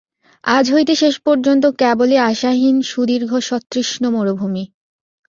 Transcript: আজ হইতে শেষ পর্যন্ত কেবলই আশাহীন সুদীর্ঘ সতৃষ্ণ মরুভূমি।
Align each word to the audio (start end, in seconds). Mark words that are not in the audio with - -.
আজ 0.43 0.65
হইতে 0.73 0.93
শেষ 0.95 1.15
পর্যন্ত 1.19 1.63
কেবলই 1.79 2.17
আশাহীন 2.29 2.75
সুদীর্ঘ 2.81 3.31
সতৃষ্ণ 3.39 4.03
মরুভূমি। 4.09 4.63